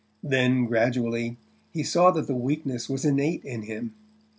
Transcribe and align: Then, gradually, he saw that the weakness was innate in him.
Then, 0.23 0.65
gradually, 0.65 1.37
he 1.71 1.83
saw 1.83 2.09
that 2.09 2.25
the 2.25 2.33
weakness 2.33 2.89
was 2.89 3.05
innate 3.05 3.45
in 3.45 3.61
him. 3.61 3.93